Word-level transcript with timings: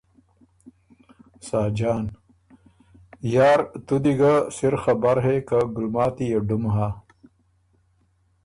ساجان 1.47 2.05
ـــ 2.09 2.13
”یار 3.33 3.59
تُو 3.85 3.95
دی 4.03 4.13
ګۀ 4.19 4.33
سِر 4.55 4.73
خبر 4.83 5.15
هې 5.25 5.37
که 5.47 5.57
ګلماتی 5.75 6.25
يې 6.31 6.39
ډُم 6.47 6.63
هۀ“ 6.75 6.87